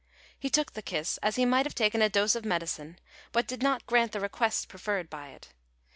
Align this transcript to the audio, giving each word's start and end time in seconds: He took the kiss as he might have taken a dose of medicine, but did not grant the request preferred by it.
He 0.39 0.49
took 0.49 0.73
the 0.73 0.81
kiss 0.81 1.19
as 1.21 1.35
he 1.35 1.45
might 1.45 1.67
have 1.67 1.75
taken 1.75 2.01
a 2.01 2.09
dose 2.09 2.33
of 2.33 2.43
medicine, 2.43 2.97
but 3.31 3.45
did 3.45 3.61
not 3.61 3.85
grant 3.85 4.13
the 4.13 4.19
request 4.19 4.67
preferred 4.67 5.11
by 5.11 5.29
it. 5.29 5.49